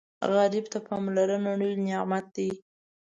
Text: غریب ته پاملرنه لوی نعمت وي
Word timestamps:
غریب 0.33 0.65
ته 0.71 0.79
پاملرنه 0.87 1.51
لوی 1.59 1.75
نعمت 1.87 2.25
وي 2.35 2.51